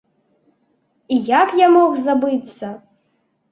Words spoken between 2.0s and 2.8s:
забыцца!